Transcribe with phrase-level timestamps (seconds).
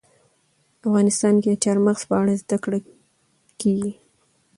[0.87, 2.79] افغانستان کې د چار مغز په اړه زده کړه
[3.61, 3.91] کېږي.